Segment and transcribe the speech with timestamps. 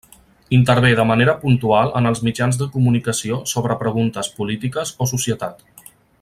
[0.57, 5.67] Intervé de manera puntual en els mitjans de comunicació sobre preguntes polítiques o societat.